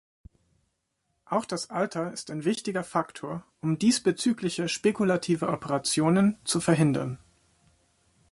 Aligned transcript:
Auch 1.25 1.45
das 1.45 1.69
Alter 1.69 2.11
ist 2.11 2.31
ein 2.31 2.43
wichtiger 2.43 2.83
Faktor, 2.83 3.45
um 3.61 3.77
diesbezügliche 3.77 4.67
spekulative 4.67 5.47
Operationen 5.47 6.39
zu 6.43 6.59
verhindern. 6.59 7.19